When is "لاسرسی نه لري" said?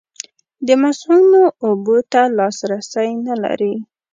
2.37-3.73